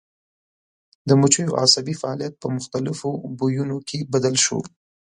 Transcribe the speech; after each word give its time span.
د 1.07 1.09
مچیو 1.21 1.57
عصبي 1.63 1.95
فعالیت 2.01 2.33
په 2.41 2.47
مختلفو 2.57 3.09
بویونو 3.37 3.77
کې 3.87 3.99
بدل 4.13 4.35
شو. 4.45 4.59